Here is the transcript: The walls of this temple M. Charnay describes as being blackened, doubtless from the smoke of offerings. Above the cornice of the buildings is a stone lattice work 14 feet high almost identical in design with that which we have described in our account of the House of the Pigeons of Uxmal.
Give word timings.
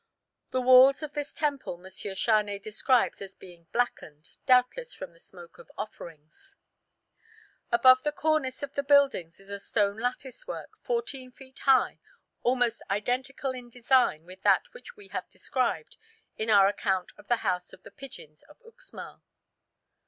The 0.49 0.61
walls 0.63 1.03
of 1.03 1.13
this 1.13 1.31
temple 1.31 1.77
M. 1.77 1.85
Charnay 1.87 2.57
describes 2.57 3.21
as 3.21 3.35
being 3.35 3.67
blackened, 3.71 4.35
doubtless 4.47 4.95
from 4.95 5.13
the 5.13 5.19
smoke 5.19 5.59
of 5.59 5.71
offerings. 5.77 6.55
Above 7.71 8.01
the 8.01 8.11
cornice 8.11 8.63
of 8.63 8.73
the 8.73 8.81
buildings 8.81 9.39
is 9.39 9.51
a 9.51 9.59
stone 9.59 9.99
lattice 9.99 10.47
work 10.47 10.75
14 10.81 11.31
feet 11.33 11.59
high 11.65 11.99
almost 12.41 12.81
identical 12.89 13.51
in 13.51 13.69
design 13.69 14.25
with 14.25 14.41
that 14.41 14.63
which 14.73 14.97
we 14.97 15.09
have 15.09 15.29
described 15.29 15.97
in 16.35 16.49
our 16.49 16.67
account 16.67 17.11
of 17.15 17.27
the 17.27 17.45
House 17.45 17.71
of 17.71 17.83
the 17.83 17.91
Pigeons 17.91 18.41
of 18.49 18.57
Uxmal. 18.61 19.21